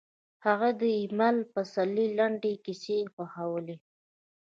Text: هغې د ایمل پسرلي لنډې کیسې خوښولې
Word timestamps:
هغې 0.45 0.71
د 0.81 0.83
ایمل 0.99 1.37
پسرلي 1.53 2.07
لنډې 2.17 2.53
کیسې 2.65 2.99
خوښولې 3.13 3.75